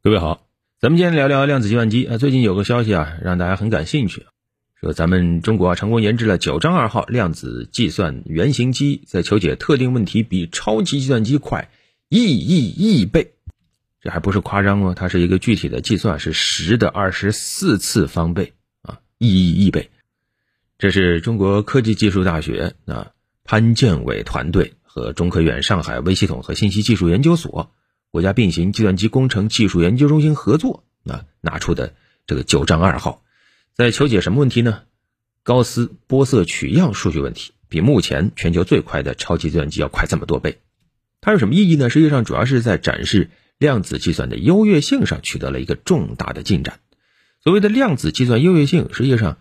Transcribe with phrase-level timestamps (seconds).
[0.00, 0.46] 各位好，
[0.78, 2.18] 咱们今天聊聊量子计算机啊。
[2.18, 4.26] 最近有个消息啊，让大家很感兴趣，
[4.80, 11.68] 说咱们中国啊成功研制了九张二号量子计算原型机，在求解特定问题比超级计算机快
[12.08, 13.32] 亿亿亿倍。
[14.00, 18.52] 这还不是夸张哦，它是一个具体的计算，是十的二十四次方倍
[18.82, 19.90] 啊，亿亿亿倍。
[20.78, 23.10] 这是中国科技技术大学啊
[23.42, 27.72] 潘建伟团队和中科院上海微系统和信息技术研究所。
[28.10, 31.94] 国家并行计算机工程技术研究中心合作啊拿出的
[32.26, 33.22] 这个九章二号，
[33.74, 34.82] 在求解什么问题呢？
[35.42, 40.60] 高斯波色取样数据问题，比目前全球最快的超级计算机要快这么多倍。
[41.20, 41.88] 它有什么意义呢？
[41.90, 46.80] 实际上主要是在展示量子计算的优越性上取得了一个重大的进展。
[47.42, 49.38] 所谓的量子计算优越性，实际上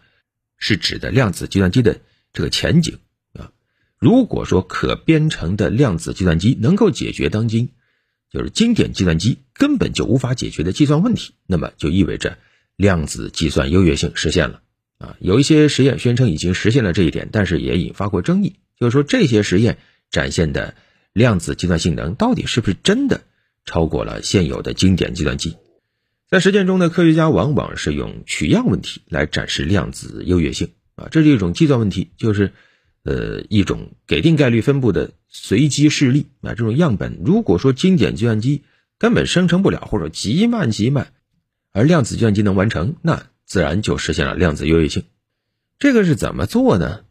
[0.57, 1.99] 是指的量子计算机的
[2.31, 2.99] 这个前景
[3.33, 3.51] 啊。
[3.97, 7.71] 如果说可编程的量子计算机能够解决当今
[8.31, 12.37] 就是经典计算机根本就无法解决的计算问题，那么就意味着
[12.75, 14.61] 量子计算优越性实现了
[14.97, 15.15] 啊！
[15.19, 18.55] 有一些实验宣称已经实现了这一点，但是也引发过争议。
[18.77, 19.77] 就是说，这些实验
[20.11, 20.75] 展现的
[21.13, 23.21] 量子计算性能到底是不是真的
[23.65, 25.55] 超过了现有的经典计算机？
[26.29, 32.51] 在实践中呢，科学家往往是用取样问题来展示量子优越性啊，这是一种计算问题，就是。
[33.07, 38.63] 呃，一种给定概率分布的随机事例啊，这种样本，如果说经典计算机
[38.97, 41.13] 根本生成不了，或者极慢极慢，
[41.71, 45.03] 而量子计算机能完成，那自然就实现了量子优越性。
[45.79, 47.05] 这个是怎么做呢？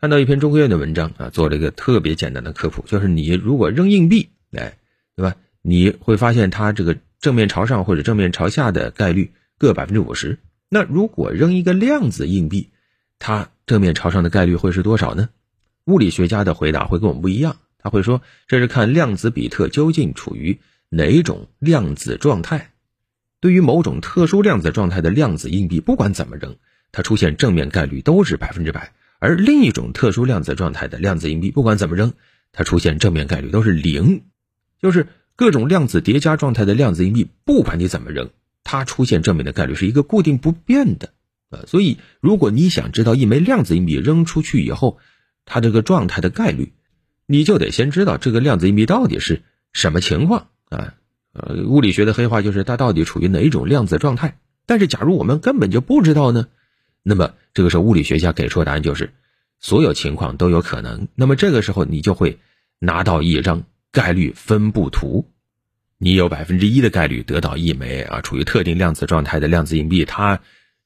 [0.00, 4.78] 看到一篇中科院的文章啊，做了一个特别简单的科普，就是你如果扔硬币，哎，
[5.16, 5.34] 对吧？
[5.60, 10.38] 你会发现它这个正面朝上或者正面朝下的概率各百分之五十。
[10.68, 12.70] 那如果扔一个量子硬币，
[13.18, 15.28] 它正面朝上的概率会是多少呢？
[15.86, 22.70] 物理学家的回答会跟我们不一样，他会说这是看量子比特究竟处于哪种量子状态。
[23.40, 26.56] 对于某种特殊量子状态的量子硬币，不管怎么扔，
[26.92, 32.12] 它出现正面概率都是百分之百；而另一种特殊量子状态的量子硬币，不管怎么扔，
[32.52, 34.22] 它出现正面概率都是零。
[34.80, 38.30] 就是各种量子叠加状态的量子硬币，不管你怎么扔，
[38.62, 41.10] 它出现正面的概率是一个固定不变的。
[41.48, 44.98] 呃，所以如果你想知道一枚量子硬币扔出去以后，
[45.44, 46.72] 它这个状态的概率，
[47.24, 49.42] 你就得先知道这个量子硬币到底是
[49.72, 50.94] 什么情况啊。
[51.32, 54.38] 呃，物理学的黑话就是它到底处于哪一种量子状态。
[54.66, 56.48] 但是假如我们根本就不知道呢，
[57.04, 59.12] 那么这个时候物理学家给出的答案就是
[59.60, 61.06] 所有情况都有可能。
[61.14, 62.40] 那么这个时候你就会
[62.80, 63.62] 拿到一张
[63.92, 65.30] 概率分布图，
[65.96, 70.40] 你有百分之一的概率得到一枚啊处于特定量子状态的量子硬币，它。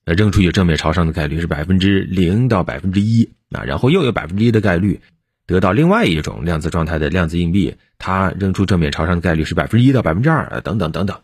[0.06, 5.00] 那扔出去正面朝上的概率是百分之零到百分之一啊，然后又有百分之一的概率
[5.46, 11.20] 得到另外一种量子状态的量子硬币，它扔出正面朝上的概率是百分之一到百分之二啊，等等等等。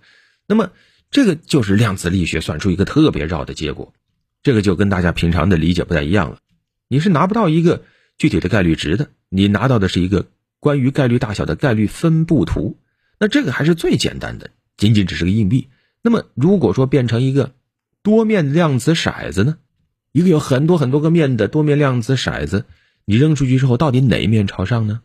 [0.46, 0.70] 那么
[1.10, 3.94] 这个就是量子力学算出一个特别绕的结果，
[4.42, 6.38] 这个就跟大家平常的理解不太一样了。
[6.88, 7.82] 你是拿不到一个
[8.18, 10.26] 具体的概率值的，你拿到的是一个
[10.60, 12.78] 关于概率大小的概率分布图。
[13.18, 15.68] 那这个还是最简单的，仅仅只是个硬币。
[16.02, 17.52] 那么如果说变成一个。
[18.06, 19.56] 多面量子骰子呢？
[20.12, 22.64] 一个有很多很多个面的多面量子骰子，
[23.04, 25.00] 你扔出去之后，到底哪一面朝上呢？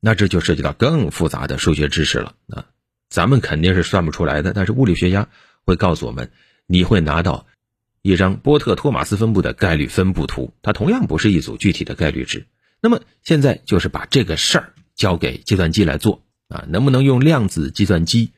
[0.00, 2.66] 那这就涉及到更复杂的数学知识了啊！
[3.08, 5.28] 咱们肯定是算不出来的，但是物理学家
[5.64, 6.30] 会告诉我们，
[6.66, 7.46] 你会拿到
[8.02, 12.44] 一张波特托马斯分布的概率分布图，它同样不是一组具体的概率值。
[12.82, 18.32] 那么现在就是把这个事儿交给计算机来做啊，能不能用量子计算机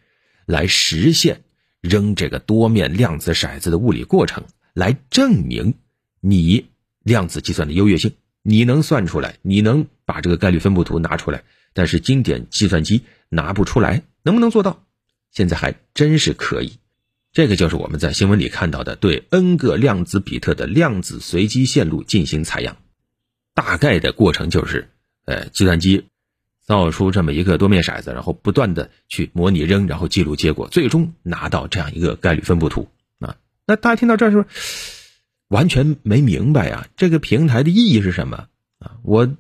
[0.47, 1.43] 来实现？
[1.85, 5.75] 扔这个多面量子骰子的物理过程来证明
[6.23, 6.65] 你
[7.03, 14.83] 量子计算的优越性，你能算出来，你能把这个概率分布图拿出来，但是经典计算机拿不出来，能不能做到？
[15.31, 16.79] 现在还真是可以。
[17.33, 22.79] 这个就是我们在新闻里看到的对 n 个量子比特的量子随机线路进行采样，
[23.53, 24.89] 大概的过程就是，
[25.27, 26.07] 呃，计算机。
[26.65, 33.37] 造出这么一个多面骰子，然后不断的去模拟扔，然后记录结果，最终拿到这样一个概率分布图啊。
[33.67, 34.47] 那大家听到这儿是
[35.49, 36.89] 完全没明白呀？
[36.97, 38.49] 这个平台的意义是什么
[38.79, 38.97] 啊？
[39.03, 39.37] 我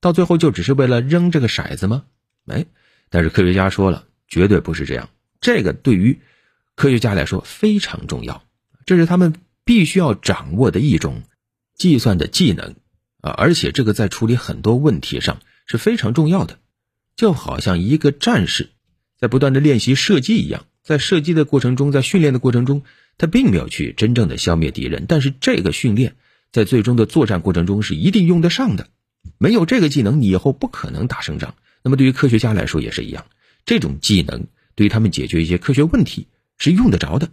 [0.00, 2.04] 到最后就只是为了扔这个骰子吗？
[2.46, 2.66] 哎，
[3.08, 5.08] 但是科学家说了，绝对不是这样。
[5.40, 6.20] 这个对于
[6.74, 8.42] 科学家来说非常重要，
[8.84, 9.34] 这是他们
[9.64, 11.22] 必须要掌握的一种
[11.76, 12.74] 计算的技能
[13.20, 16.58] 啊，而且这个在处理很多问题上是非常重要的。
[17.16, 18.70] 就好像一个战士
[19.18, 22.82] 在不断的练习射击一样，在射击的过程中，在训练的过程中，
[23.18, 26.16] 他并没有去真正的消灭敌人，但是这个训练
[26.52, 28.88] 在最终的作战过程中是一定用得上的。
[29.38, 31.54] 没有这个技能，你以后不可能打胜仗。
[31.82, 33.26] 那么对于科学家来说也是一样，
[33.64, 36.28] 这种技能对于他们解决一些科学问题
[36.58, 37.30] 是用得着的，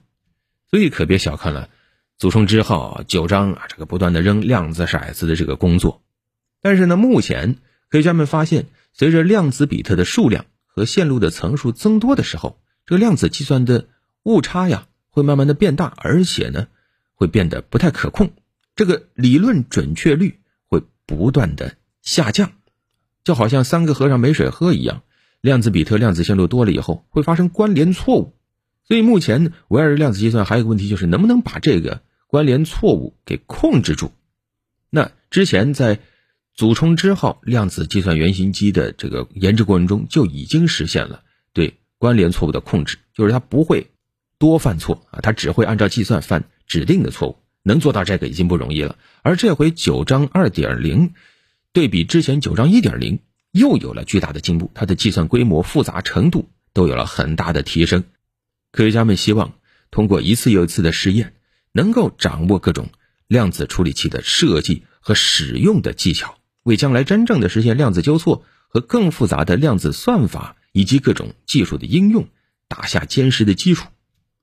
[0.69, 1.69] 所以可别小看了
[2.17, 6.01] 祖冲之后九章啊这个不断的扔量子骰子的这个工作。
[6.61, 7.55] 但是呢，目前
[7.89, 13.87] 科学家们发现，随着量子比特的数量和线路的层数增多的时候，这个量子计算的
[14.23, 16.67] 误差呀会慢慢的变大，而且呢
[17.15, 18.31] 会变得不太可控，
[18.75, 22.51] 这个理论准确率会不断的下降，
[23.23, 25.03] 就好像三个和尚没水喝一样。
[25.41, 28.35] 量子比特、量子线路多了以后，会发生关联错误。
[28.83, 34.11] 所以目前围绕着量子计算还有个问题，就是能不能把这个关联错误给控制住？
[34.91, 35.99] 那之前在
[36.55, 43.91] 祖冲之号量子计算原型机的这个研制过程中，就已经实现了对关联错误的控制，就是它不会
[44.37, 47.37] 多犯错啊，它只会按照计算犯指定的错误。
[47.63, 48.97] 能做到这个已经不容易了。
[49.21, 51.13] 而这回九章二点零
[51.73, 53.19] 对比之前九章一点零。
[53.53, 58.05] 又有了巨大的进步，它的计算规模、复杂程度都有了很大的提升。
[58.71, 59.55] 科学家们希望
[59.89, 61.33] 通过一次又一次的试验，
[61.73, 62.87] 能够掌握各种
[63.27, 72.27] 量子处理器的设计和使用的技巧，为将来真正的实现量子纠错和更复杂的量子算法以及各种技术的应用
[72.67, 73.87] 打下坚实的基础。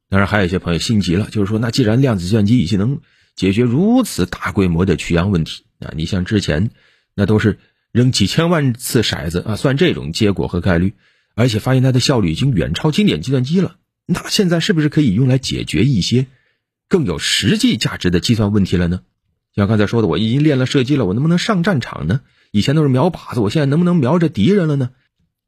[0.08, 3.00] 当然，还有一些朋友心急了，就是说，那既然量子计算机已经能
[3.36, 6.70] 解决如此大规模的取样问题，啊，你像之前
[7.14, 7.58] 那都是。
[7.90, 10.92] 扔几千万次骰子啊，算这种结果和概率，
[11.34, 13.76] 而且发现它的效率已经远超经典计算机了。
[14.04, 16.26] 那现在是不是可以用来解决一些
[16.86, 19.00] 更有实际价值的计算问题了呢？
[19.54, 22.20] 像刚才说的，我已经练了射击了，我能不能上战场呢？
[22.50, 24.90] 以前都是瞄靶子，我现在能不能瞄着敌人了呢？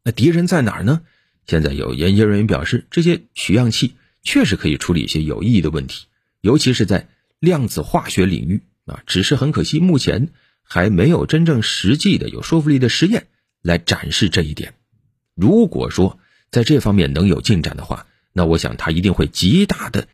[0.04, 1.02] 那敌人在哪儿呢？
[1.46, 6.06] 现在有研究人员表示，这些取样器确实可以处理一些有意义的问题，
[6.40, 7.08] 尤其是在
[7.38, 9.02] 量子化学领域啊。
[9.06, 10.30] 只是很可惜，目前。
[10.72, 13.26] 还没有真正实际的有说服力的实验
[13.60, 14.74] 来展示这一点。
[15.34, 16.20] 如果说
[16.52, 20.06] 在这方面能有进展的话，那我想它一定会极大的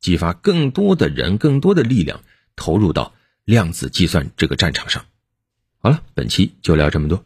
[0.00, 2.22] 激发更多的人、更多的力量
[2.56, 3.14] 投入到
[3.50, 5.04] 量子计算这个战场上。
[5.78, 7.24] 好了，本期就聊这么多。